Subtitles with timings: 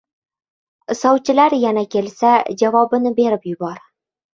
[1.01, 2.35] —Sovchilar yana kelsa
[2.67, 3.83] javobini berib yubor.